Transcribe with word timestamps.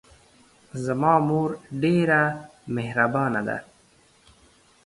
زما 0.85 1.13
مور 1.27 1.49
ډېره 1.81 2.21
محربانه 2.75 3.41
ده 3.47 3.57